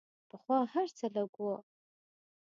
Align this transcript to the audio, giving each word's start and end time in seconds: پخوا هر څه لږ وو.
پخوا 0.29 0.59
هر 0.73 0.87
څه 0.97 1.05
لږ 1.15 1.31
وو. 1.41 1.55